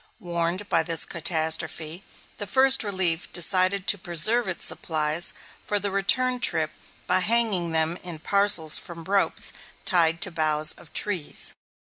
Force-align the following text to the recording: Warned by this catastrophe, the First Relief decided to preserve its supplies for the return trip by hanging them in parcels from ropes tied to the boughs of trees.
Warned 0.19 0.67
by 0.67 0.81
this 0.81 1.05
catastrophe, 1.05 2.03
the 2.39 2.47
First 2.47 2.83
Relief 2.83 3.31
decided 3.31 3.85
to 3.85 3.99
preserve 3.99 4.47
its 4.47 4.65
supplies 4.65 5.31
for 5.63 5.77
the 5.77 5.91
return 5.91 6.39
trip 6.39 6.71
by 7.05 7.19
hanging 7.19 7.71
them 7.71 7.99
in 8.01 8.17
parcels 8.17 8.79
from 8.79 9.03
ropes 9.03 9.53
tied 9.85 10.19
to 10.21 10.31
the 10.31 10.35
boughs 10.35 10.71
of 10.71 10.91
trees. 10.91 11.53